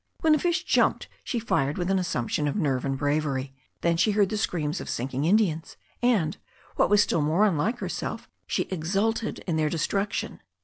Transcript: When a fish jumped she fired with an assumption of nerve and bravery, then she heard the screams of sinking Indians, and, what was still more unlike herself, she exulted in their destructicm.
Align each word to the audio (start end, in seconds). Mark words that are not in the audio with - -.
When 0.21 0.33
a 0.33 0.39
fish 0.39 0.63
jumped 0.63 1.07
she 1.23 1.37
fired 1.37 1.77
with 1.77 1.91
an 1.91 1.99
assumption 1.99 2.47
of 2.47 2.55
nerve 2.55 2.85
and 2.85 2.97
bravery, 2.97 3.53
then 3.81 3.97
she 3.97 4.13
heard 4.13 4.29
the 4.29 4.35
screams 4.37 4.81
of 4.81 4.89
sinking 4.89 5.25
Indians, 5.25 5.77
and, 6.01 6.37
what 6.75 6.89
was 6.89 7.03
still 7.03 7.21
more 7.21 7.45
unlike 7.45 7.77
herself, 7.77 8.27
she 8.47 8.63
exulted 8.71 9.43
in 9.45 9.57
their 9.57 9.69
destructicm. 9.69 10.39